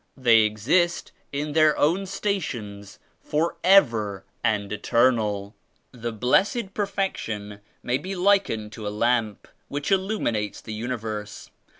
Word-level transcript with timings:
They 0.17 0.39
exist 0.39 1.11
in 1.31 1.53
their 1.53 1.77
own 1.77 2.07
sta 2.07 2.39
tions 2.39 2.97
forever 3.19 4.25
and 4.43 4.73
eternal." 4.73 5.53
"The 5.91 6.11
Blessed 6.11 6.73
Perfection 6.73 7.59
may 7.83 7.99
be 7.99 8.15
likened 8.15 8.71
to 8.71 8.87
a 8.87 8.89
Lamp 8.89 9.47
which 9.67 9.91
illuminates 9.91 10.59
the 10.59 10.73
Universe. 10.73 11.51